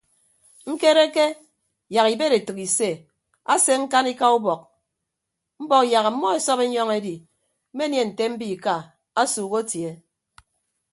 [0.71, 1.25] Ñkereke
[1.93, 2.89] yak ibed etәk ise
[3.53, 4.61] ase ñkanika ubọk
[5.63, 7.15] mbọk yak ọmmọ esọp enyọñ edi
[7.71, 8.75] mmenie nte mbiika
[9.21, 9.89] asuuk atie.